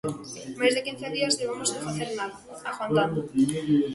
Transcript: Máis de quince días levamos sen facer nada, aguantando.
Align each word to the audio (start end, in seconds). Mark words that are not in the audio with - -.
Máis 0.59 0.73
de 0.77 0.85
quince 0.85 1.07
días 1.15 1.37
levamos 1.39 1.69
sen 1.71 1.81
facer 1.87 2.09
nada, 2.19 2.35
aguantando. 2.69 3.19